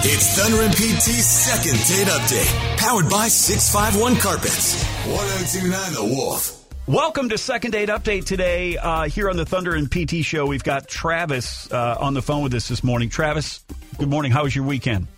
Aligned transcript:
It's 0.00 0.38
Thunder 0.38 0.62
and 0.62 0.72
PT's 0.72 1.26
second 1.26 1.72
date 1.72 2.06
update, 2.06 2.76
powered 2.78 3.10
by 3.10 3.26
651 3.28 4.16
Carpets. 4.20 4.84
1029 5.06 5.92
The 5.92 6.14
Wolf. 6.14 6.64
Welcome 6.86 7.28
to 7.30 7.36
Second 7.36 7.72
Date 7.72 7.88
Update 7.88 8.24
today. 8.24 8.76
Uh, 8.76 9.08
here 9.08 9.28
on 9.28 9.36
the 9.36 9.44
Thunder 9.44 9.74
and 9.74 9.90
PT 9.90 10.24
show, 10.24 10.46
we've 10.46 10.62
got 10.62 10.88
Travis 10.88 11.70
uh, 11.72 11.96
on 12.00 12.14
the 12.14 12.22
phone 12.22 12.42
with 12.44 12.54
us 12.54 12.68
this 12.68 12.84
morning. 12.84 13.08
Travis, 13.10 13.64
good 13.98 14.08
morning. 14.08 14.30
How 14.30 14.44
was 14.44 14.54
your 14.54 14.64
weekend? 14.64 15.08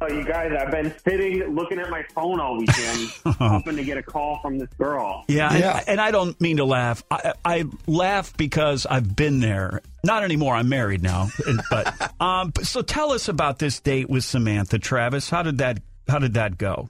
Oh, 0.00 0.08
you 0.08 0.24
guys, 0.24 0.52
I've 0.52 0.70
been 0.70 0.94
sitting 1.04 1.54
looking 1.56 1.80
at 1.80 1.90
my 1.90 2.04
phone 2.14 2.38
all 2.38 2.56
weekend, 2.56 3.10
hoping 3.24 3.76
to 3.76 3.84
get 3.84 3.98
a 3.98 4.02
call 4.02 4.38
from 4.40 4.56
this 4.58 4.68
girl. 4.78 5.24
Yeah, 5.26 5.52
Yeah. 5.56 5.78
And, 5.78 5.88
and 5.88 6.00
I 6.00 6.12
don't 6.12 6.40
mean 6.40 6.58
to 6.58 6.64
laugh. 6.64 7.02
I, 7.10 7.34
I 7.44 7.64
laugh 7.88 8.36
because 8.36 8.86
I've 8.86 9.16
been 9.16 9.40
there. 9.40 9.82
Not 10.04 10.22
anymore. 10.22 10.54
I'm 10.54 10.68
married 10.68 11.02
now. 11.02 11.30
But 11.68 12.12
um, 12.20 12.52
so 12.62 12.82
tell 12.82 13.10
us 13.12 13.28
about 13.28 13.58
this 13.58 13.80
date 13.80 14.08
with 14.08 14.22
Samantha, 14.22 14.78
Travis. 14.78 15.30
How 15.30 15.42
did 15.42 15.58
that 15.58 15.80
How 16.06 16.20
did 16.20 16.34
that 16.34 16.58
go? 16.58 16.88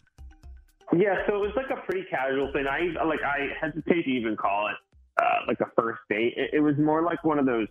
Yeah, 0.92 1.16
so 1.26 1.36
it 1.36 1.40
was 1.40 1.52
like 1.56 1.70
a 1.70 1.80
pretty 1.86 2.06
casual 2.10 2.52
thing. 2.52 2.66
I 2.66 3.02
like 3.04 3.22
I 3.22 3.48
hesitate 3.58 4.04
to 4.04 4.10
even 4.10 4.36
call 4.36 4.68
it 4.68 4.76
uh, 5.22 5.46
like 5.46 5.60
a 5.60 5.70
first 5.76 6.00
date. 6.10 6.34
It, 6.36 6.50
it 6.54 6.60
was 6.60 6.76
more 6.76 7.02
like 7.02 7.24
one 7.24 7.38
of 7.38 7.46
those 7.46 7.68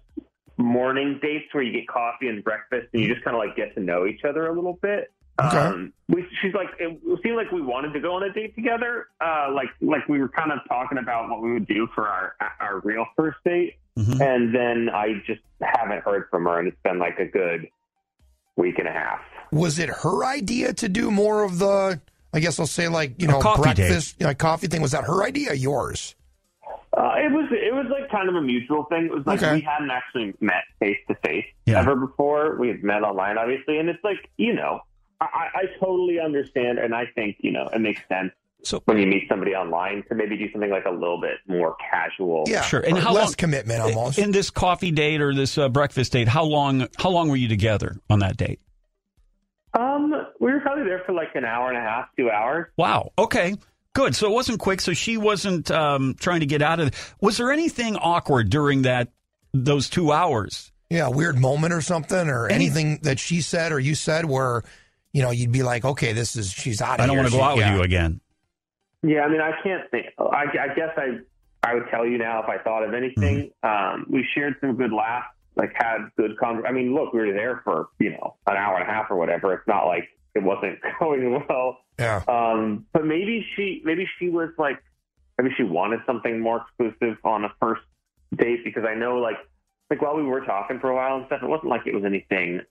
morning 0.57 1.19
dates 1.21 1.45
where 1.51 1.63
you 1.63 1.71
get 1.71 1.87
coffee 1.87 2.27
and 2.27 2.43
breakfast, 2.43 2.87
and 2.93 3.03
you 3.03 3.13
just 3.13 3.23
kind 3.23 3.35
of 3.35 3.39
like 3.39 3.55
get 3.55 3.75
to 3.75 3.81
know 3.81 4.07
each 4.07 4.21
other 4.27 4.47
a 4.47 4.53
little 4.53 4.79
bit. 4.81 5.11
Okay. 5.39 5.57
Um, 5.57 5.93
we, 6.09 6.25
she's 6.41 6.53
like, 6.53 6.69
it 6.79 6.99
seemed 7.21 7.35
like 7.35 7.51
we 7.51 7.61
wanted 7.61 7.93
to 7.93 7.99
go 7.99 8.15
on 8.15 8.23
a 8.23 8.33
date 8.33 8.55
together. 8.55 9.07
Uh, 9.21 9.51
like, 9.53 9.69
like 9.81 10.07
we 10.09 10.19
were 10.19 10.29
kind 10.29 10.51
of 10.51 10.59
talking 10.67 10.97
about 10.97 11.29
what 11.29 11.41
we 11.41 11.53
would 11.53 11.67
do 11.67 11.87
for 11.93 12.07
our 12.07 12.33
our 12.59 12.79
real 12.83 13.05
first 13.15 13.37
date, 13.45 13.75
Mhm. 13.97 14.19
and 14.21 14.55
then 14.55 14.89
I 14.93 15.21
just 15.27 15.41
haven't 15.61 16.03
heard 16.03 16.27
from 16.31 16.45
her, 16.45 16.57
and 16.59 16.67
it's 16.67 16.81
been 16.83 16.97
like 16.97 17.19
a 17.19 17.25
good 17.25 17.67
week 18.55 18.79
and 18.79 18.87
a 18.87 18.91
half. 18.91 19.19
Was 19.51 19.77
it 19.79 19.89
her 19.89 20.25
idea 20.25 20.73
to 20.73 20.89
do 20.89 21.11
more 21.11 21.43
of 21.43 21.59
the? 21.59 22.01
I 22.33 22.39
guess 22.39 22.59
I'll 22.59 22.65
say 22.67 22.87
like 22.87 23.21
you 23.21 23.27
know 23.27 23.39
coffee 23.39 23.61
breakfast, 23.61 24.15
you 24.19 24.25
know, 24.27 24.33
coffee 24.33 24.67
thing. 24.67 24.81
Was 24.81 24.91
that 24.91 25.03
her 25.03 25.23
idea? 25.23 25.51
Or 25.51 25.55
yours? 25.55 26.15
Uh, 26.95 27.13
it 27.17 27.31
was 27.31 27.47
it 27.51 27.73
was 27.75 27.85
like 27.91 28.09
kind 28.09 28.27
of 28.27 28.35
a 28.35 28.41
mutual 28.41 28.85
thing. 28.85 29.05
It 29.05 29.11
was 29.11 29.25
like 29.27 29.41
Okay. 29.43 29.53
we 29.55 29.61
hadn't 29.61 29.91
actually 29.91 30.33
met 30.41 30.63
face 30.79 30.97
to 31.09 31.15
face 31.15 31.45
ever 31.67 31.95
before. 31.95 32.55
We 32.57 32.69
had 32.69 32.83
met 32.83 33.03
online, 33.03 33.37
obviously, 33.37 33.77
and 33.77 33.87
it's 33.87 34.03
like 34.03 34.29
you 34.37 34.53
know, 34.53 34.81
I, 35.19 35.25
I 35.25 35.59
I 35.59 35.63
totally 35.79 36.19
understand, 36.19 36.79
and 36.79 36.93
I 36.93 37.05
think 37.15 37.37
you 37.39 37.51
know 37.51 37.67
it 37.73 37.79
makes 37.79 38.01
sense 38.07 38.31
So 38.63 38.81
when 38.85 38.97
you 38.97 39.07
meet 39.07 39.27
somebody 39.29 39.55
online 39.55 40.03
to 40.09 40.15
maybe 40.15 40.37
do 40.37 40.51
something 40.51 40.69
like 40.69 40.85
a 40.85 40.91
little 40.91 41.19
bit 41.21 41.37
more 41.47 41.75
casual. 41.91 42.43
Yeah, 42.47 42.61
Sure. 42.61 42.81
And 42.81 42.97
how 42.97 43.13
less 43.13 43.27
long- 43.29 43.33
commitment 43.35 43.81
almost? 43.81 44.17
in 44.19 44.31
this 44.31 44.49
coffee 44.49 44.91
date 44.91 45.21
or 45.21 45.33
this 45.33 45.57
uh, 45.57 45.69
breakfast 45.69 46.11
date, 46.11 46.27
how 46.27 46.43
long 46.43 46.87
How 46.97 47.09
long 47.09 47.29
were 47.29 47.35
you 47.35 47.47
together 47.47 47.97
on 48.09 48.19
that 48.19 48.37
date? 48.37 48.59
Um, 49.73 50.13
we 50.39 50.51
were 50.51 50.59
probably 50.61 50.85
there 50.85 51.03
for 51.05 51.13
like 51.13 51.35
an 51.35 51.45
hour 51.45 51.69
and 51.69 51.77
a 51.77 51.81
half, 51.81 52.07
two 52.17 52.29
hours. 52.31 52.67
Wow. 52.77 53.11
Okay. 53.17 53.55
Good. 53.93 54.15
So 54.15 54.27
it 54.29 54.33
wasn't 54.33 54.59
quick. 54.59 54.81
So 54.81 54.93
she 54.93 55.17
wasn't 55.17 55.69
um, 55.71 56.15
trying 56.19 56.39
to 56.39 56.45
get 56.45 56.61
out 56.61 56.79
of. 56.79 56.87
it. 56.89 57.13
Was 57.21 57.37
there 57.37 57.51
anything 57.51 57.95
awkward 57.95 58.49
during 58.49 58.83
that 58.83 59.09
those 59.53 59.89
two 59.89 60.11
hours? 60.11 60.71
yeah, 60.89 61.07
a 61.07 61.11
weird 61.11 61.37
moment 61.37 61.73
or 61.73 61.81
something, 61.81 62.29
or 62.29 62.47
Any- 62.47 62.65
anything 62.67 62.99
that 63.03 63.19
she 63.19 63.41
said 63.41 63.71
or 63.73 63.79
you 63.79 63.93
said 63.93 64.23
where 64.25 64.63
you 65.13 65.21
know 65.23 65.31
you'd 65.31 65.51
be 65.51 65.63
like, 65.63 65.85
okay, 65.85 66.13
this 66.13 66.35
is 66.35 66.51
she's 66.51 66.81
out 66.81 66.99
of 66.99 67.03
I 67.03 67.07
don't 67.07 67.15
here. 67.15 67.23
want 67.23 67.31
to 67.33 67.37
go 67.37 67.37
She- 67.39 67.43
out 67.43 67.57
with 67.57 67.67
you 67.77 67.81
again. 67.83 68.21
Yeah, 69.03 69.21
I 69.21 69.29
mean, 69.29 69.41
I 69.41 69.51
can't 69.63 69.89
think. 69.91 70.07
I, 70.19 70.45
I 70.59 70.73
guess 70.75 70.89
I 70.97 71.19
I 71.63 71.75
would 71.75 71.83
tell 71.91 72.05
you 72.05 72.17
now 72.17 72.41
if 72.41 72.49
I 72.49 72.57
thought 72.63 72.83
of 72.83 72.93
anything. 72.93 73.51
Um, 73.63 74.05
we 74.09 74.25
shared 74.33 74.55
some 74.59 74.75
good 74.75 74.91
laughs, 74.91 75.27
like 75.55 75.71
had 75.75 76.09
good 76.17 76.37
con. 76.39 76.65
I 76.65 76.71
mean, 76.71 76.93
look, 76.95 77.13
we 77.13 77.19
were 77.19 77.31
there 77.33 77.61
for 77.63 77.89
you 77.99 78.11
know 78.11 78.35
an 78.47 78.57
hour 78.57 78.77
and 78.79 78.89
a 78.89 78.91
half 78.91 79.05
or 79.11 79.15
whatever. 79.17 79.53
It's 79.53 79.67
not 79.67 79.85
like 79.85 80.07
it 80.35 80.43
wasn't 80.43 80.79
going 80.99 81.31
well. 81.47 81.77
Yeah. 81.99 82.23
Um, 82.27 82.85
but 82.91 83.05
maybe 83.05 83.45
she 83.55 83.81
maybe 83.85 84.07
she 84.19 84.29
was 84.29 84.49
like 84.57 84.81
maybe 85.37 85.53
she 85.55 85.63
wanted 85.63 85.99
something 86.07 86.39
more 86.39 86.65
exclusive 86.67 87.17
on 87.23 87.43
a 87.45 87.49
first 87.61 87.81
date 88.35 88.63
because 88.65 88.83
I 88.83 88.95
know 88.95 89.17
like 89.19 89.37
like 89.91 90.01
while 90.01 90.15
we 90.15 90.23
were 90.23 90.41
talking 90.41 90.79
for 90.79 90.89
a 90.89 90.95
while 90.95 91.17
and 91.17 91.25
stuff, 91.27 91.41
it 91.43 91.47
wasn't 91.47 91.69
like 91.69 91.85
it 91.85 91.93
was 91.93 92.03
anything 92.03 92.61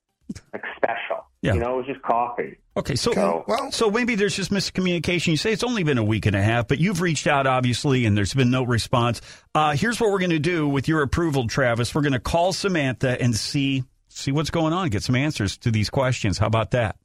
like 0.52 0.62
special. 0.76 1.24
Yeah. 1.42 1.54
You 1.54 1.60
know, 1.60 1.74
it 1.74 1.76
was 1.78 1.86
just 1.86 2.02
coffee. 2.02 2.58
Okay. 2.76 2.96
So 2.96 3.12
Okay, 3.12 3.44
well, 3.46 3.70
so 3.70 3.90
maybe 3.90 4.14
there's 4.16 4.34
just 4.34 4.50
miscommunication. 4.50 5.28
You 5.28 5.36
say 5.36 5.52
it's 5.52 5.62
only 5.64 5.82
been 5.84 5.98
a 5.98 6.04
week 6.04 6.26
and 6.26 6.34
a 6.34 6.42
half, 6.42 6.66
but 6.68 6.78
you've 6.78 7.00
reached 7.00 7.26
out 7.26 7.46
obviously, 7.46 8.04
and 8.06 8.16
there's 8.16 8.34
been 8.34 8.50
no 8.50 8.64
response. 8.64 9.20
Uh, 9.54 9.76
here's 9.76 10.00
what 10.00 10.10
we're 10.10 10.18
going 10.18 10.30
to 10.30 10.38
do 10.38 10.66
with 10.68 10.88
your 10.88 11.02
approval, 11.02 11.46
Travis. 11.46 11.94
We're 11.94 12.02
going 12.02 12.12
to 12.14 12.18
call 12.20 12.52
Samantha 12.52 13.20
and 13.20 13.34
see 13.34 13.84
see 14.08 14.32
what's 14.32 14.50
going 14.50 14.72
on, 14.72 14.88
get 14.88 15.02
some 15.02 15.14
answers 15.14 15.58
to 15.58 15.70
these 15.70 15.90
questions. 15.90 16.38
How 16.38 16.46
about 16.46 16.70
that? 16.72 16.96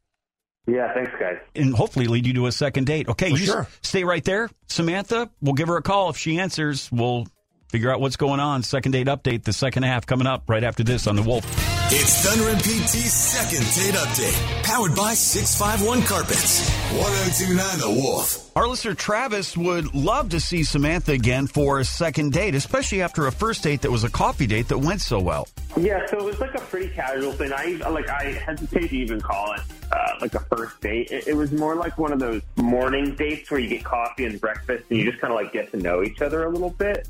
Yeah, 0.67 0.93
thanks, 0.93 1.11
guys. 1.19 1.37
and 1.55 1.73
hopefully 1.75 2.05
lead 2.05 2.25
you 2.27 2.33
to 2.35 2.45
a 2.47 2.51
second 2.51 2.85
date. 2.85 3.09
Okay, 3.09 3.31
For 3.31 3.37
you 3.37 3.45
sure. 3.45 3.61
s- 3.61 3.79
stay 3.81 4.03
right 4.03 4.23
there, 4.23 4.49
Samantha. 4.67 5.29
We'll 5.41 5.55
give 5.55 5.67
her 5.67 5.77
a 5.77 5.81
call 5.81 6.09
if 6.11 6.17
she 6.17 6.39
answers. 6.39 6.87
We'll 6.91 7.25
figure 7.69 7.91
out 7.91 7.99
what's 7.99 8.15
going 8.15 8.39
on. 8.39 8.61
Second 8.63 8.91
date 8.91 9.07
update, 9.07 9.43
the 9.43 9.53
second 9.53 9.83
half 9.83 10.05
coming 10.05 10.27
up 10.27 10.49
right 10.49 10.63
after 10.63 10.83
this 10.83 11.07
on 11.07 11.15
the 11.15 11.23
Wolf. 11.23 11.80
It's 11.93 12.25
Thunder 12.25 12.49
and 12.49 12.57
PT's 12.57 13.11
second 13.11 13.65
date 13.75 13.99
update, 13.99 14.63
powered 14.63 14.95
by 14.95 15.13
651 15.13 16.03
Carpets. 16.03 16.69
1029 16.91 17.79
The 17.79 18.01
Wolf. 18.01 18.55
Our 18.55 18.65
listener 18.65 18.93
Travis 18.93 19.57
would 19.57 19.93
love 19.93 20.29
to 20.29 20.39
see 20.39 20.63
Samantha 20.63 21.11
again 21.11 21.47
for 21.47 21.79
a 21.79 21.85
second 21.85 22.31
date, 22.31 22.55
especially 22.55 23.01
after 23.01 23.27
a 23.27 23.31
first 23.31 23.63
date 23.63 23.81
that 23.81 23.91
was 23.91 24.05
a 24.05 24.09
coffee 24.09 24.47
date 24.47 24.69
that 24.69 24.77
went 24.77 25.01
so 25.01 25.19
well. 25.19 25.49
Yeah, 25.75 26.05
so 26.05 26.19
it 26.19 26.23
was 26.23 26.39
like 26.39 26.55
a 26.55 26.61
pretty 26.61 26.87
casual 26.95 27.33
thing. 27.33 27.51
I 27.53 27.77
like 27.89 28.07
I 28.07 28.33
hesitate 28.33 28.89
to 28.89 28.95
even 28.95 29.19
call 29.19 29.51
it 29.53 29.61
uh, 29.91 30.13
like 30.21 30.33
a 30.33 30.39
first 30.39 30.79
date. 30.79 31.11
It, 31.11 31.27
it 31.27 31.33
was 31.33 31.51
more 31.51 31.75
like 31.75 31.97
one 31.97 32.13
of 32.13 32.19
those 32.19 32.41
morning 32.55 33.15
dates 33.15 33.51
where 33.51 33.59
you 33.59 33.67
get 33.67 33.83
coffee 33.83 34.23
and 34.23 34.39
breakfast, 34.39 34.85
and 34.89 34.97
you 34.97 35.09
just 35.09 35.19
kind 35.21 35.33
of 35.33 35.39
like 35.39 35.51
get 35.51 35.71
to 35.71 35.77
know 35.77 36.03
each 36.03 36.21
other 36.21 36.45
a 36.45 36.49
little 36.49 36.69
bit. 36.69 37.07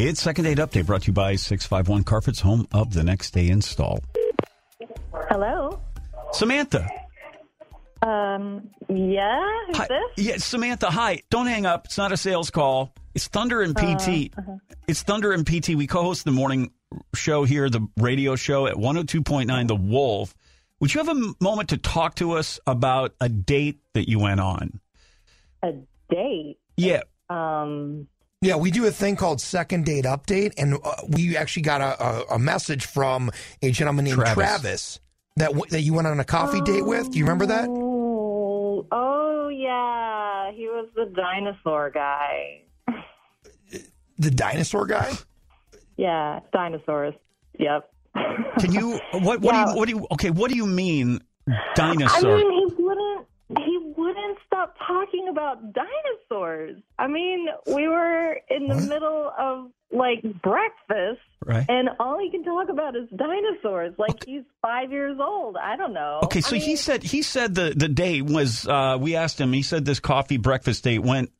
It's 0.00 0.22
second 0.22 0.44
date 0.44 0.58
update 0.58 0.86
brought 0.86 1.02
to 1.02 1.06
you 1.08 1.12
by 1.12 1.34
651 1.34 2.04
Carpets, 2.04 2.38
home 2.38 2.68
of 2.70 2.94
the 2.94 3.02
next 3.02 3.32
day 3.32 3.48
install. 3.48 3.98
Hello. 5.28 5.80
Samantha. 6.30 6.88
Um. 8.00 8.70
Yeah. 8.88 9.44
Who's 9.66 9.76
Hi. 9.76 9.88
this? 9.88 10.24
Yeah, 10.24 10.36
Samantha, 10.36 10.88
hi. 10.88 11.22
Don't 11.30 11.48
hang 11.48 11.66
up. 11.66 11.86
It's 11.86 11.98
not 11.98 12.12
a 12.12 12.16
sales 12.16 12.48
call. 12.48 12.92
It's 13.16 13.26
Thunder 13.26 13.60
and 13.60 13.76
PT. 13.76 14.32
It's 14.86 15.02
Thunder 15.02 15.32
and 15.32 15.44
PT. 15.44 15.70
We 15.70 15.88
co 15.88 16.04
host 16.04 16.24
the 16.24 16.30
morning 16.30 16.70
show 17.16 17.42
here, 17.42 17.68
the 17.68 17.84
radio 17.96 18.36
show 18.36 18.68
at 18.68 18.76
102.9 18.76 19.66
The 19.66 19.74
Wolf. 19.74 20.32
Would 20.78 20.94
you 20.94 21.02
have 21.02 21.08
a 21.08 21.34
moment 21.40 21.70
to 21.70 21.76
talk 21.76 22.14
to 22.14 22.36
us 22.36 22.60
about 22.68 23.16
a 23.20 23.28
date 23.28 23.80
that 23.94 24.08
you 24.08 24.20
went 24.20 24.38
on? 24.38 24.78
A 25.64 25.72
date. 26.08 26.58
Yeah. 26.76 27.00
Um. 27.28 28.06
Yeah, 28.40 28.54
we 28.56 28.70
do 28.70 28.86
a 28.86 28.90
thing 28.92 29.16
called 29.16 29.40
second 29.40 29.84
date 29.84 30.04
update, 30.04 30.52
and 30.58 30.74
uh, 30.84 30.94
we 31.08 31.36
actually 31.36 31.62
got 31.62 31.80
a, 31.80 32.00
a, 32.02 32.24
a 32.34 32.38
message 32.38 32.86
from 32.86 33.32
a 33.62 33.72
gentleman 33.72 34.04
named 34.04 34.16
Travis. 34.18 34.34
Travis, 34.34 35.00
that 35.36 35.46
w- 35.48 35.66
that 35.70 35.80
you 35.80 35.92
went 35.92 36.06
on 36.06 36.20
a 36.20 36.24
coffee 36.24 36.60
date 36.60 36.86
with. 36.86 37.10
Do 37.10 37.18
you 37.18 37.24
remember 37.24 37.46
that? 37.46 37.68
Oh. 37.68 38.86
Oh 38.92 39.48
yeah. 39.48 40.52
He 40.52 40.66
was 40.68 40.88
the 40.94 41.06
dinosaur 41.06 41.90
guy. 41.90 42.62
The 44.20 44.30
dinosaur 44.30 44.86
guy. 44.86 45.12
Yeah. 45.96 46.38
Dinosaurs. 46.52 47.14
Yep. 47.58 47.90
Can 48.60 48.72
you, 48.72 49.00
what, 49.14 49.40
what 49.40 49.54
Yeah. 49.54 49.64
do 49.64 49.70
you, 49.72 49.76
what 49.76 49.88
do 49.88 49.94
you, 49.96 50.06
okay, 50.12 50.30
what 50.30 50.50
do 50.50 50.56
you 50.56 50.66
mean 50.66 51.20
I 51.48 51.52
dinosaur? 51.74 52.36
mean, 52.36 52.68
he 52.68 52.82
wouldn't. 52.82 53.26
He 53.64 53.78
wouldn't 53.96 54.38
stop 54.46 54.76
talking 54.86 55.27
about 55.38 55.72
dinosaurs. 55.72 56.76
I 56.98 57.06
mean, 57.06 57.46
we 57.66 57.88
were 57.88 58.38
in 58.50 58.66
the 58.68 58.74
What? 58.74 58.84
middle 58.88 59.32
of 59.38 59.70
like 59.90 60.22
breakfast, 60.42 61.20
right? 61.46 61.64
and 61.68 61.88
all 61.98 62.18
he 62.18 62.30
can 62.30 62.44
talk 62.44 62.68
about 62.68 62.94
is 62.96 63.08
dinosaurs. 63.16 63.94
Like 63.98 64.24
he's 64.26 64.42
five 64.60 64.90
years 64.90 65.18
old. 65.20 65.56
I 65.56 65.76
don't 65.76 65.92
know. 65.94 66.20
Okay, 66.24 66.40
so 66.40 66.56
I 66.56 66.58
he 66.58 66.76
said 66.76 67.02
he 67.02 67.22
said 67.22 67.54
the 67.54 67.72
the 67.74 67.88
date 67.88 68.22
was 68.26 68.66
uh, 68.68 68.98
we 69.00 69.16
asked 69.16 69.40
him. 69.40 69.52
He 69.52 69.62
said 69.62 69.84
this 69.84 70.00
coffee 70.00 70.36
breakfast 70.36 70.84
date 70.84 70.98
went 71.00 71.30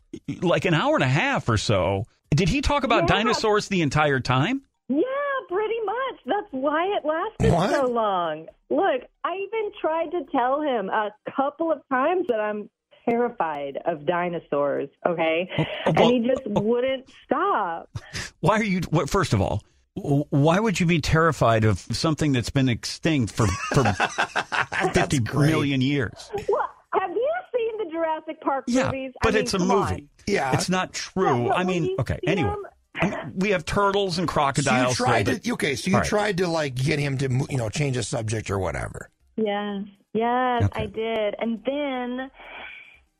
like 0.41 0.65
an 0.65 0.75
hour 0.75 0.95
and 0.95 1.05
a 1.05 1.09
half 1.09 1.49
or 1.49 1.59
so. 1.59 2.05
Did 2.35 2.49
he 2.49 2.61
talk 2.62 2.85
about 2.85 3.03
Yeah. 3.03 3.17
dinosaurs 3.17 3.69
the 3.69 3.83
entire 3.83 4.21
time? 4.21 4.62
Yeah, 4.89 5.03
pretty 5.50 5.81
much. 5.85 6.21
That's 6.25 6.49
why 6.53 6.87
it 6.97 7.05
lasted 7.05 7.53
What? 7.53 7.71
so 7.71 7.87
long. 7.87 8.47
Look, 8.71 9.03
I 9.25 9.35
even 9.35 9.73
tried 9.81 10.11
to 10.12 10.23
tell 10.33 10.61
him 10.62 10.89
a 10.89 11.11
couple 11.37 11.73
of 11.73 11.81
times 11.91 12.27
that 12.29 12.41
I'm 12.41 12.71
terrified 13.08 13.78
of 13.87 14.05
dinosaurs, 14.06 14.88
okay? 15.06 15.49
well- 15.58 15.69
and 15.87 15.99
he 16.25 16.28
just 16.28 16.43
wouldn't 16.46 17.08
stop. 17.25 17.88
Why 18.40 18.58
are 18.58 18.64
you? 18.64 18.81
What, 18.90 19.10
first 19.10 19.32
of 19.32 19.40
all, 19.40 19.62
why 19.94 20.60
would 20.60 20.78
you 20.78 20.87
be 20.87 21.00
terrified 21.00 21.64
of 21.64 21.78
something 21.81 22.31
that's 22.32 22.50
been 22.50 22.69
extinct 22.69 23.32
for 23.32 23.46
for 23.75 23.82
fifty 24.94 25.19
million 25.34 25.81
years? 25.81 26.31
Well, 26.49 26.70
have 27.00 27.10
you 27.10 27.31
seen 27.52 27.84
the 27.87 27.90
Jurassic 27.90 28.40
Park 28.40 28.64
Yeah, 28.69 28.87
movies? 28.87 29.12
I 29.16 29.19
but 29.26 29.34
mean, 29.34 29.43
it's 29.43 29.54
a 29.54 29.58
movie. 29.58 29.72
on. 29.72 30.08
Yeah. 30.28 30.52
It's 30.52 30.69
not 30.69 30.93
true. 30.93 31.46
Yeah, 31.46 31.52
I 31.54 31.64
mean, 31.64 31.96
okay. 31.99 32.20
Anyway, 32.26 32.54
them- 33.00 33.32
we 33.37 33.50
have 33.50 33.64
turtles 33.64 34.19
and 34.19 34.28
So 34.28 34.32
crocodiles. 34.34 34.99
you 35.00 35.04
tried 35.04 35.26
there, 35.26 35.38
to 35.38 35.52
okay, 35.54 35.75
so 35.75 35.90
you 35.90 35.96
All 35.96 36.00
right. 36.02 36.08
tried 36.08 36.37
to 36.38 36.46
like 36.49 36.76
get 36.76 37.00
him 37.00 37.19
to 37.19 37.46
you 37.50 37.56
know 37.56 37.69
change 37.69 37.96
the 37.96 38.02
subject 38.04 38.50
or 38.50 38.58
whatever. 38.61 39.11
Yes, 39.37 39.82
yes, 40.14 40.62
Okay. 40.64 40.82
I 40.82 40.87
did. 40.87 41.34
And 41.40 41.61
then 41.66 42.31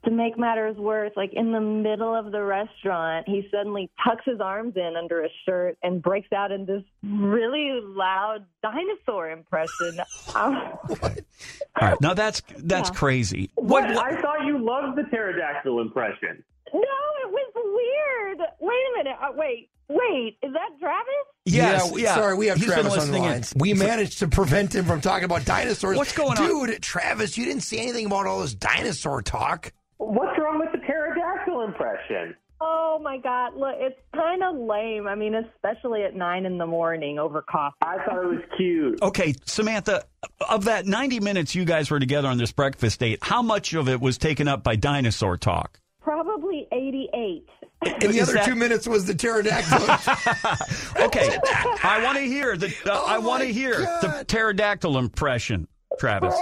to 0.05 0.11
make 0.13 0.39
matters 0.39 0.77
worse, 0.77 1.11
like 1.17 1.31
in 1.33 1.51
the 1.53 1.61
middle 1.61 2.15
of 2.15 2.31
the 2.31 2.43
restaurant, 2.43 3.29
he 3.29 3.49
suddenly 3.51 3.91
tucks 4.05 4.23
his 4.25 4.41
arms 4.41 4.75
in 4.77 4.95
under 4.97 5.23
his 5.23 5.33
shirt 5.45 5.77
and 5.83 6.01
breaks 6.03 6.33
out 6.33 6.53
in 6.53 6.67
this 6.67 6.83
really 7.03 7.81
loud 7.83 8.45
dinosaur 8.63 9.31
impression. 9.31 10.01
Um, 10.35 10.55
All 10.57 11.89
right. 11.89 12.01
Now 12.01 12.15
that's 12.15 12.43
that's 12.59 12.91
Yeah. 12.91 12.95
crazy. 12.95 13.51
What? 13.55 13.85
What? 13.85 13.95
what 13.95 14.13
I 14.13 14.21
thought 14.21 14.45
you 14.45 14.59
loved 14.59 14.97
the 14.99 15.05
pterodactyl 15.05 15.81
impression. 15.81 16.43
no, 16.73 16.81
it 16.81 17.31
was 17.31 17.53
weird. 17.55 18.39
Wait 18.61 18.75
a 18.75 18.99
minute. 18.99 19.17
Uh, 19.21 19.33
wait, 19.35 19.71
wait. 19.89 20.37
Is 20.43 20.53
that 20.53 20.69
Travis? 20.79 21.05
yes. 21.45 21.91
yeah, 21.93 21.97
yeah. 21.99 22.15
Sorry, 22.15 22.37
we 22.37 22.47
have 22.49 22.59
He's 22.59 22.67
Travis 22.67 22.93
on 22.93 22.99
the 22.99 23.01
listening 23.01 23.25
in. 23.25 23.31
lines. 23.31 23.53
We 23.57 23.75
managed 23.75 24.19
to 24.21 24.29
prevent 24.29 24.75
him 24.75 24.85
from 24.85 25.01
talking 25.01 25.25
about 25.25 25.45
dinosaurs. 25.45 25.97
What's 25.97 26.13
going 26.17 26.39
on? 26.39 26.47
Dude, 26.69 26.83
Travis, 26.83 27.39
you 27.39 27.45
didn't 27.47 27.63
say 27.63 27.79
anything 27.79 28.07
about 28.07 28.27
all 28.27 28.41
this 28.41 28.55
dinosaur 28.55 29.23
talk. 29.23 29.73
What's 29.99 30.39
wrong 30.39 30.59
with 30.59 30.73
the 30.73 30.79
pterodactyl 30.87 31.61
impression? 31.63 32.35
Oh 32.61 32.99
my 33.01 33.19
God! 33.19 33.55
Look, 33.57 33.75
it's 33.79 33.99
kind 34.15 34.43
of 34.43 34.57
lame. 34.57 35.07
I 35.07 35.15
mean, 35.15 35.35
especially 35.35 36.03
at 36.03 36.17
nine 36.17 36.45
in 36.45 36.59
the 36.59 36.67
morning 36.67 37.17
over 37.19 37.41
coffee. 37.43 37.77
I 37.83 37.99
thought 38.05 38.23
it 38.25 38.27
was 38.27 38.43
cute. 38.57 39.01
Okay, 39.01 39.35
Samantha, 39.45 40.03
of 40.49 40.65
that 40.65 40.85
90 40.85 41.21
minutes 41.21 41.55
you 41.55 41.65
guys 41.65 41.89
were 41.89 42.01
together 42.01 42.27
on 42.27 42.37
this 42.37 42.51
breakfast 42.51 42.99
date, 42.99 43.21
how 43.23 43.43
much 43.43 43.75
of 43.75 43.89
it 43.89 44.01
was 44.01 44.19
taken 44.19 44.49
up 44.49 44.65
by 44.65 44.75
dinosaur 44.75 45.37
talk? 45.37 45.79
Probably 46.03 46.67
eighty-eight. 46.73 47.49
And 47.83 48.13
the 48.13 48.21
other 48.23 48.33
that- 48.33 48.45
two 48.45 48.57
minutes 48.57 48.89
was 48.89 49.05
the 49.07 49.15
pterodactyl. 49.15 49.79
Okay, 51.07 51.39
I 51.85 52.01
want 52.03 52.19
to 52.19 52.25
hear 52.25 52.57
the 52.57 52.67
uh, 52.67 52.91
Oh 52.91 53.05
I 53.07 53.19
want 53.19 53.43
to 53.45 53.53
hear 53.53 53.79
the 53.79 54.25
pterodactyl 54.27 54.99
impression, 54.99 55.69
Travis. 55.99 56.35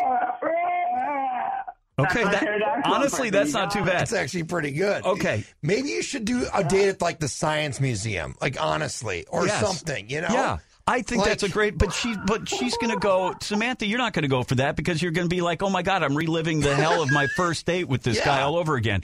Okay, 1.99 2.25
not 2.25 2.33
that, 2.33 2.83
honestly, 2.85 3.31
that's 3.31 3.55
not 3.55 3.71
too 3.71 3.81
bad. 3.85 4.01
That's 4.01 4.13
actually 4.13 4.43
pretty 4.45 4.73
good. 4.73 5.05
Okay. 5.05 5.45
Maybe 5.63 5.89
you 5.89 6.03
should 6.03 6.27
do 6.27 6.47
a 6.53 6.63
date 6.63 6.89
at 6.91 7.01
like 7.01 7.21
the 7.21 7.29
science 7.29 7.81
museum, 7.81 8.35
like 8.41 8.63
honestly, 8.63 9.25
or 9.31 9.47
Yes. 9.47 9.61
something, 9.61 10.11
you 10.11 10.21
know? 10.21 10.29
Yeah. 10.31 10.59
I 10.87 11.01
think 11.03 11.23
Like- 11.23 11.31
that's 11.31 11.43
a 11.43 11.49
great, 11.49 11.79
but 11.79 11.93
she, 11.95 12.15
but 12.27 12.49
she's 12.49 12.77
going 12.77 12.93
to 12.93 12.99
go. 12.99 13.35
Samantha, 13.41 13.87
you're 13.87 13.99
not 13.99 14.13
going 14.13 14.23
to 14.25 14.29
go 14.29 14.43
for 14.43 14.57
that 14.57 14.77
because 14.77 15.03
you're 15.03 15.11
going 15.11 15.29
to 15.29 15.35
be 15.35 15.41
like, 15.41 15.63
oh 15.63 15.71
my 15.71 15.83
god, 15.83 16.03
I'm 16.03 16.15
reliving 16.15 16.61
the 16.61 16.75
hell 16.75 17.03
of 17.03 17.11
my 17.11 17.27
first 17.37 17.65
date 17.67 17.89
with 17.89 18.03
this 18.03 18.21
guy 18.23 18.43
all 18.43 18.57
over 18.57 18.77
again. 18.77 19.03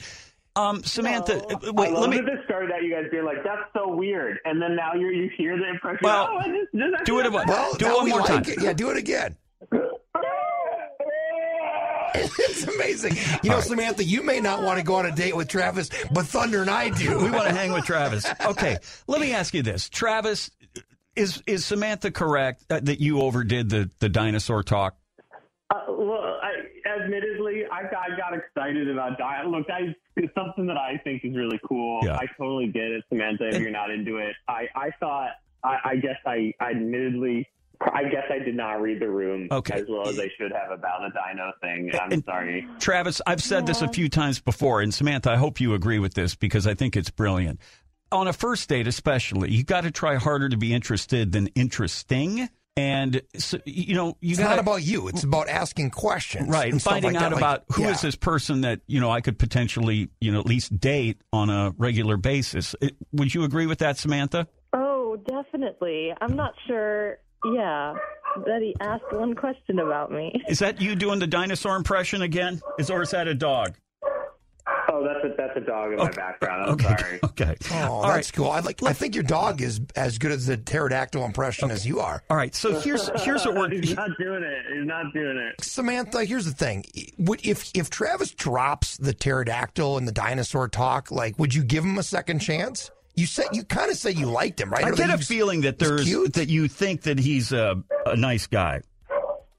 Um, 0.55 0.85
Samantha, 0.85 1.43
uh, 1.47 1.59
I 1.67 1.71
wait, 1.71 1.93
love 1.93 2.03
let 2.03 2.11
me 2.11 2.19
that 2.19 2.27
this 2.27 2.45
started 2.45 2.71
out 2.73 2.83
you 2.83 2.95
guys 2.95 3.07
being 3.11 3.25
like, 3.25 3.43
"That's 3.43 3.63
so 3.73 3.89
weird," 3.97 4.39
and 4.45 4.61
then 4.61 4.77
now 4.77 4.93
you 4.93 5.09
you 5.09 5.31
hear 5.35 5.57
the 5.57 5.67
impression. 5.67 6.01
Well, 6.03 6.29
oh, 6.31 6.41
just, 6.43 6.73
just, 6.75 7.05
do 7.07 7.21
it. 7.21 7.33
Well, 7.33 7.73
do 7.79 7.87
it 7.87 7.95
one 7.95 8.09
more 8.11 8.21
like 8.21 8.29
time. 8.29 8.43
It. 8.47 8.61
Yeah, 8.63 8.75
do 8.75 8.91
it 8.91 8.99
again. 8.99 9.37
it's 12.15 12.65
amazing. 12.65 13.17
You 13.43 13.51
know, 13.51 13.61
Samantha, 13.61 14.05
you 14.05 14.23
may 14.23 14.41
not 14.41 14.63
want 14.63 14.79
to 14.79 14.85
go 14.85 14.97
on 14.97 15.07
a 15.07 15.13
date 15.13 15.37
with 15.37 15.49
Travis, 15.49 15.91
but 16.13 16.27
Thunder 16.27 16.61
and 16.63 16.71
I 16.71 16.91
do. 16.91 17.19
We 17.19 17.31
want 17.31 17.49
to 17.49 17.55
hang 17.55 17.73
with 17.73 17.85
Travis. 17.85 18.27
Okay, 18.45 18.77
let 19.07 19.21
me 19.21 19.33
ask 19.33 19.55
you 19.55 19.63
this, 19.63 19.89
Travis. 19.89 20.51
Is 21.15 21.43
is 21.47 21.65
Samantha 21.65 22.11
correct 22.11 22.69
that, 22.69 22.87
that 22.87 23.01
you 23.01 23.21
overdid 23.21 23.69
the 23.69 23.91
the 23.99 24.09
dinosaur 24.09 24.63
talk? 24.63 24.97
Uh, 25.73 25.81
well, 25.89 26.39
I, 26.43 26.53
admittedly, 27.01 27.63
I 27.71 27.83
got, 27.83 28.11
I 28.11 28.17
got 28.17 28.35
excited 28.37 28.91
about 28.91 29.17
diet. 29.17 29.47
Look, 29.47 29.71
I, 29.71 29.95
it's 30.17 30.35
something 30.35 30.67
that 30.67 30.77
I 30.77 31.01
think 31.03 31.25
is 31.25 31.35
really 31.35 31.61
cool. 31.67 32.01
Yeah. 32.03 32.17
I 32.17 32.27
totally 32.37 32.67
get 32.67 32.85
it, 32.85 33.05
Samantha. 33.09 33.49
If 33.49 33.61
you're 33.61 33.71
not 33.71 33.91
into 33.91 34.19
it, 34.19 34.35
I, 34.49 34.67
I 34.75 34.91
thought, 35.01 35.31
I, 35.65 35.79
I 35.85 35.97
guess 35.97 36.17
I, 36.27 36.53
I 36.61 36.71
admittedly, 36.73 37.49
I 37.93 38.05
guess 38.05 38.25
I 38.31 38.39
did 38.39 38.55
not 38.57 38.81
read 38.81 39.01
the 39.01 39.09
room 39.11 39.49
Okay. 39.51 39.81
as 39.81 39.87
well 39.89 40.09
as 40.09 40.19
I 40.19 40.29
should 40.39 40.53
have 40.53 40.71
about 40.71 41.01
the 41.01 41.11
dino 41.19 41.53
thing. 41.61 41.91
I'm 42.01 42.13
And- 42.13 42.25
sorry. 42.25 42.67
Travis, 42.81 43.21
I've 43.27 43.43
said 43.43 43.67
this 43.67 43.83
a 43.83 43.89
few 43.89 44.09
times 44.09 44.41
before, 44.41 44.81
and 44.81 44.93
Samantha, 44.93 45.31
I 45.31 45.37
hope 45.37 45.61
you 45.61 45.75
agree 45.75 45.99
with 45.99 46.15
this 46.15 46.35
because 46.35 46.67
I 46.67 46.75
think 46.75 46.97
it's 46.97 47.11
brilliant. 47.11 47.61
On 48.11 48.29
a 48.29 48.33
first 48.33 48.69
date, 48.69 48.87
especially, 48.87 49.51
you 49.51 49.65
got 49.65 49.83
to 49.83 49.91
try 49.91 50.17
harder 50.17 50.49
to 50.51 50.57
be 50.57 50.75
interested 50.75 51.33
than 51.33 51.47
interesting. 51.49 52.49
And 52.77 53.21
so, 53.37 53.59
you 53.67 53.95
know, 53.95 54.17
you 54.21 54.31
It's 54.31 54.39
got 54.41 54.51
not 54.51 54.59
about 54.59 54.83
you. 54.83 55.09
It's 55.09 55.25
about 55.25 55.49
asking 55.49 55.91
questions, 55.91 56.49
right 56.49 56.65
and 56.65 56.75
and 56.75 56.83
finding 56.83 57.13
like 57.13 57.23
out 57.23 57.31
that. 57.31 57.35
Like, 57.37 57.41
about 57.41 57.65
who 57.75 57.83
is 57.85 58.03
yeah. 58.03 58.09
this 58.09 58.17
person 58.17 58.63
that 58.63 58.81
you 58.87 58.99
know 58.99 59.11
I 59.11 59.21
could 59.21 59.39
potentially 59.39 60.09
you 60.23 60.33
know 60.33 60.41
at 60.41 60.47
least 60.47 60.79
date 60.81 61.19
on 61.35 61.51
a 61.51 61.75
regular 61.77 62.17
basis. 62.17 62.75
It- 62.81 62.97
would 63.13 63.35
you 63.35 63.45
agree 63.45 63.67
with 63.67 63.81
that, 63.81 63.99
Samantha? 63.99 64.47
Oh, 64.73 65.17
definitely. 65.29 66.15
I'm 66.19 66.35
not 66.35 66.55
sure. 66.67 67.19
Yeah, 67.45 67.95
that 68.47 68.63
he 68.63 68.75
asked 68.81 69.13
one 69.13 69.35
question 69.35 69.79
about 69.79 70.13
me. 70.13 70.43
Is 70.49 70.61
that 70.61 70.81
you 70.81 70.95
doing 70.95 71.19
the 71.19 71.27
dinosaur 71.27 71.77
impression 71.77 72.23
again? 72.23 72.61
Is 72.79 72.91
or 72.91 73.03
is 73.03 73.11
that 73.11 73.29
a 73.29 73.35
dog? 73.35 73.75
Oh, 74.89 75.03
that's 75.05 75.25
a, 75.25 75.37
that's 75.37 75.57
a 75.57 75.61
dog 75.61 75.93
in 75.93 75.99
my 75.99 76.11
background. 76.11 76.63
I'm 76.63 76.69
okay, 76.75 76.97
sorry. 76.97 77.21
okay. 77.25 77.57
Oh, 77.73 77.77
All 77.93 78.03
that's 78.03 78.29
right. 78.29 78.33
cool. 78.33 78.51
I 78.51 78.61
like. 78.61 78.83
I 78.85 78.93
think 78.93 79.15
your 79.15 79.25
dog 79.25 79.61
is 79.61 79.81
as 79.97 80.19
good 80.19 80.31
as 80.31 80.47
the 80.47 80.57
pterodactyl 80.57 81.25
impression 81.25 81.71
as 81.71 81.87
you 81.87 82.01
are. 82.01 82.23
All 82.31 82.37
right. 82.37 82.55
So 82.55 82.79
here's 82.79 83.11
here's 83.23 83.45
what 83.45 83.55
we're 83.55 83.71
He's 83.81 83.97
not 83.97 84.11
doing 84.19 84.43
it. 84.43 84.65
He's 84.73 84.87
not 84.87 85.13
doing 85.13 85.37
it. 85.39 85.65
Samantha, 85.65 86.25
here's 86.25 86.45
the 86.45 86.53
thing: 86.53 86.85
Would 87.19 87.45
if 87.45 87.71
if 87.75 87.91
Travis 87.91 88.33
drops 88.33 88.97
the 88.99 89.13
pterodactyl 89.15 89.99
and 89.99 90.07
the 90.07 90.13
dinosaur 90.13 90.69
talk, 90.69 91.11
like, 91.11 91.39
would 91.39 91.55
you 91.55 91.65
give 91.65 91.85
him 91.85 91.99
a 91.99 92.03
second 92.05 92.39
chance? 92.41 92.91
You 93.15 93.27
said 93.27 93.47
you 93.53 93.65
kind 93.65 93.91
of 93.91 93.97
said 93.97 94.19
you 94.19 94.27
liked 94.27 94.61
him, 94.61 94.71
right? 94.71 94.85
I 94.85 94.89
Or 94.91 94.93
get 94.95 95.11
a 95.11 95.13
you- 95.13 95.19
feeling 95.19 95.61
that 95.63 95.79
there's 95.79 96.05
cute? 96.05 96.33
that 96.35 96.49
you 96.49 96.69
think 96.69 97.03
that 97.03 97.19
he's 97.19 97.53
a, 97.53 97.83
a 98.07 98.17
nice 98.17 98.47
guy. 98.47 98.81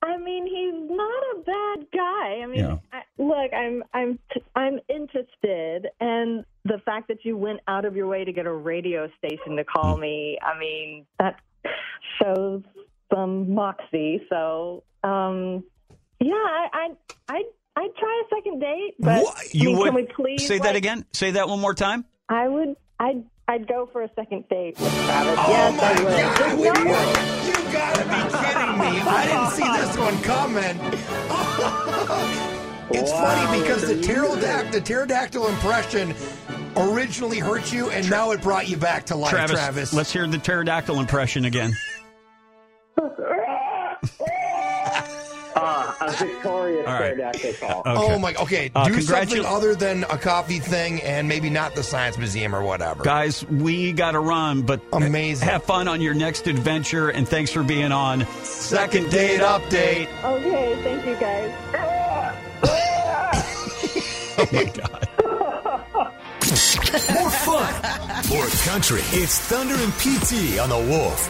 I 0.02 0.18
mean, 0.18 0.46
he's 0.48 0.90
not 0.90 1.24
a 1.36 1.40
bad 1.46 1.88
guy. 1.94 2.42
I 2.42 2.46
mean, 2.48 2.60
Yeah. 2.60 2.78
I, 2.92 3.02
look, 3.18 3.54
I'm 3.54 3.84
I'm 3.94 4.20
t- 4.34 4.44
I'm 4.56 4.80
interested, 4.90 5.88
and 6.00 6.44
the 6.66 6.80
fact 6.86 7.08
that 7.10 7.24
you 7.24 7.38
went 7.38 7.60
out 7.68 7.86
of 7.86 7.96
your 7.96 8.08
way 8.08 8.24
to 8.26 8.32
get 8.34 8.46
a 8.46 8.52
radio 8.54 9.08
station 9.18 9.56
to 9.58 9.64
call 9.64 9.98
me, 9.98 10.38
I 10.42 10.58
mean, 10.60 11.06
that 11.20 11.40
shows 12.22 12.64
some 13.14 13.54
moxie. 13.54 14.22
So, 14.30 14.84
um, 15.04 15.64
yeah, 16.20 16.32
I 16.34 16.68
I 16.74 16.90
I 17.30 17.44
I'd 17.76 17.96
try 17.98 18.24
a 18.26 18.36
second 18.36 18.60
date, 18.60 18.96
but 19.00 19.24
What? 19.24 19.38
I 19.38 19.42
You 19.52 19.70
mean, 19.70 19.78
would 19.78 19.86
can 19.88 19.96
we 19.96 20.04
please 20.38 20.48
say 20.48 20.60
that 20.60 20.76
again? 20.76 21.06
Say 21.14 21.32
that 21.32 21.48
one 21.48 21.60
more 21.60 21.74
time. 21.74 22.06
I 22.30 22.48
would. 22.48 22.76
I'd. 23.54 23.62
I'd 23.62 23.68
go 23.68 23.88
for 23.92 24.02
a 24.04 24.10
second 24.16 24.48
date 24.50 24.80
with 24.80 24.94
Travis. 25.06 25.36
Oh 25.40 25.50
yes, 25.50 25.78
my 25.78 25.84
I 25.84 25.90
would. 26.04 26.18
God! 26.18 26.38
Just 26.38 26.56
would 26.58 26.66
not- 26.74 26.86
you? 26.86 26.90
You 27.48 27.74
gotta 27.74 28.04
be 28.04 28.22
kidding 28.38 28.78
me! 28.80 28.92
I 29.10 29.12
didn't 29.28 29.52
see 29.52 29.70
this 29.80 29.98
one 29.98 30.18
coming. 30.22 30.78
it's 33.00 33.12
Wow. 33.12 33.24
funny 33.48 33.60
because 33.62 33.82
the 33.88 33.96
pterodactyl, 34.02 34.72
the 34.72 34.82
pterodactyl 34.82 35.48
impression 35.48 36.14
originally 36.78 37.40
hurt 37.40 37.72
you, 37.72 37.90
and 37.92 38.10
now 38.10 38.32
it 38.32 38.42
brought 38.42 38.68
you 38.68 38.78
back 38.78 39.06
to 39.06 39.16
life, 39.16 39.30
Travis, 39.32 39.58
Travis. 39.60 39.94
let's 39.94 40.12
hear 40.12 40.26
the 40.28 40.38
pterodactyl 40.40 41.00
impression 41.00 41.46
again. 41.46 41.74
A 46.10 46.12
victorious 46.12 46.88
All 46.88 46.94
right. 46.94 47.16
pterodactyl 47.16 47.54
call. 47.54 47.80
Okay. 47.82 48.14
Oh 48.14 48.20
my! 48.20 48.34
Okay, 48.36 48.72
Uh, 48.76 48.88
do 48.88 49.02
something 49.02 49.40
congratu- 49.42 49.46
other 49.46 49.76
than 49.76 50.04
a 50.06 50.18
coffee 50.18 50.60
thing, 50.60 51.02
and 51.02 51.28
maybe 51.28 51.50
not 51.50 51.76
the 51.76 51.84
science 51.84 52.18
museum 52.18 52.56
or 52.56 52.62
whatever. 52.64 53.04
Guys, 53.04 53.46
we 53.48 53.92
got 53.94 54.12
to 54.12 54.20
run, 54.20 54.62
but 54.64 54.82
Amazing. 54.94 55.48
Have 55.48 55.64
fun 55.64 55.88
on 55.88 56.02
your 56.02 56.14
next 56.14 56.48
adventure, 56.48 57.10
and 57.10 57.28
thanks 57.28 57.52
for 57.52 57.64
being 57.64 57.92
on 57.92 58.26
Second 58.44 59.10
Date 59.12 59.40
Update. 59.42 60.08
Okay, 60.24 60.80
thank 60.84 61.06
you 61.06 61.16
guys. 61.16 61.52
Oh 64.36 64.48
my 64.52 64.64
God. 64.64 65.08
More 67.14 67.30
fun, 67.30 67.74
more 68.30 68.48
country. 68.66 69.02
It's 69.12 69.40
Thunder 69.40 69.76
and 69.76 69.94
PT 69.94 70.60
on 70.60 70.70
the 70.70 70.78
Wolf. 70.90 71.30